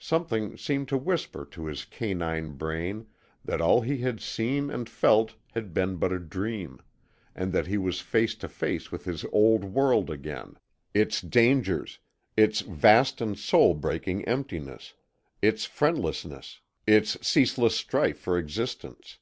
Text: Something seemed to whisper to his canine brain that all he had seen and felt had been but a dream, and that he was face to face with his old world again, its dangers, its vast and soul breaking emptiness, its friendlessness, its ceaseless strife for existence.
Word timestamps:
Something 0.00 0.56
seemed 0.56 0.88
to 0.88 0.98
whisper 0.98 1.46
to 1.52 1.66
his 1.66 1.84
canine 1.84 2.56
brain 2.56 3.06
that 3.44 3.60
all 3.60 3.82
he 3.82 3.98
had 3.98 4.20
seen 4.20 4.68
and 4.68 4.88
felt 4.90 5.36
had 5.52 5.72
been 5.72 5.94
but 5.94 6.10
a 6.10 6.18
dream, 6.18 6.80
and 7.36 7.52
that 7.52 7.68
he 7.68 7.78
was 7.78 8.00
face 8.00 8.34
to 8.34 8.48
face 8.48 8.90
with 8.90 9.04
his 9.04 9.24
old 9.30 9.62
world 9.62 10.10
again, 10.10 10.58
its 10.92 11.20
dangers, 11.20 12.00
its 12.36 12.62
vast 12.62 13.20
and 13.20 13.38
soul 13.38 13.74
breaking 13.74 14.24
emptiness, 14.24 14.94
its 15.40 15.66
friendlessness, 15.66 16.58
its 16.84 17.16
ceaseless 17.24 17.76
strife 17.76 18.18
for 18.18 18.36
existence. 18.36 19.18